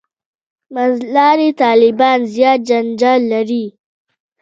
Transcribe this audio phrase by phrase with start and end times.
[0.73, 3.65] «منځلاري طالبان» زیات جنجال لري.